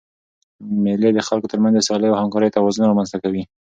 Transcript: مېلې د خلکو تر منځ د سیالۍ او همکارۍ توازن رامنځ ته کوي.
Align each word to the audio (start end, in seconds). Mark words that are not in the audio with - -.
مېلې 0.83 1.09
د 1.13 1.19
خلکو 1.27 1.49
تر 1.51 1.57
منځ 1.63 1.73
د 1.75 1.81
سیالۍ 1.87 2.07
او 2.11 2.17
همکارۍ 2.21 2.49
توازن 2.55 2.83
رامنځ 2.87 3.07
ته 3.13 3.17
کوي. 3.23 3.43